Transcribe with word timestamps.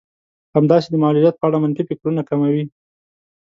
همداسې 0.55 0.87
د 0.91 0.95
معلوليت 1.03 1.35
په 1.37 1.45
اړه 1.47 1.57
منفي 1.63 1.83
فکرونه 1.89 2.21
کموي. 2.29 2.63